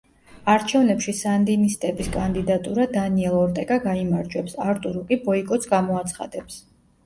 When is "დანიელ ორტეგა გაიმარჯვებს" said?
2.97-4.59